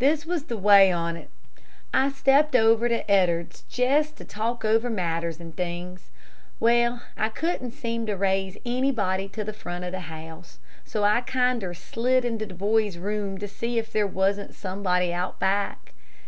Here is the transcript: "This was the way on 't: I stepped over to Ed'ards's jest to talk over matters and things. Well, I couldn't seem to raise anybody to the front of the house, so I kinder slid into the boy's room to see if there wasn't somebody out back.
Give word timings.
"This 0.00 0.26
was 0.26 0.46
the 0.46 0.56
way 0.56 0.90
on 0.90 1.14
't: 1.14 1.28
I 1.94 2.08
stepped 2.10 2.56
over 2.56 2.88
to 2.88 3.08
Ed'ards's 3.08 3.62
jest 3.68 4.16
to 4.16 4.24
talk 4.24 4.64
over 4.64 4.90
matters 4.90 5.38
and 5.38 5.54
things. 5.56 6.10
Well, 6.58 7.02
I 7.16 7.28
couldn't 7.28 7.70
seem 7.70 8.04
to 8.06 8.16
raise 8.16 8.56
anybody 8.66 9.28
to 9.28 9.44
the 9.44 9.52
front 9.52 9.84
of 9.84 9.92
the 9.92 10.00
house, 10.10 10.58
so 10.84 11.04
I 11.04 11.20
kinder 11.20 11.72
slid 11.72 12.24
into 12.24 12.46
the 12.46 12.54
boy's 12.54 12.96
room 12.96 13.38
to 13.38 13.46
see 13.46 13.78
if 13.78 13.92
there 13.92 14.08
wasn't 14.08 14.56
somebody 14.56 15.12
out 15.14 15.38
back. 15.38 15.92